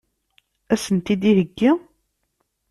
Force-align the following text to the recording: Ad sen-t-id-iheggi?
Ad 0.73 0.79
sen-t-id-iheggi? 0.83 1.71